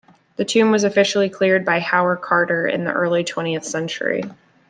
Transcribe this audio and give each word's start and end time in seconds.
The 0.37 0.45
tomb 0.45 0.71
was 0.71 0.83
officially 0.83 1.29
cleared 1.29 1.63
by 1.63 1.79
Howard 1.79 2.21
Carter 2.21 2.65
in 2.65 2.85
the 2.85 2.91
early 2.91 3.23
twentieth 3.23 3.63
century. 3.65 4.23